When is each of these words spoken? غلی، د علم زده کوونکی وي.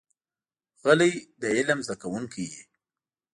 غلی، 0.83 1.13
د 1.41 1.43
علم 1.55 1.79
زده 1.85 1.95
کوونکی 2.01 2.45
وي. 2.51 2.61